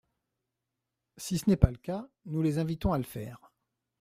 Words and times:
Si 1.17 1.37
ce 1.37 1.47
n’est 1.47 1.57
pas 1.57 1.69
le 1.69 1.77
cas, 1.77 2.07
nous 2.25 2.41
les 2.41 2.57
invitons 2.57 2.91
à 2.91 2.97
le 2.97 3.03
faire. 3.03 3.51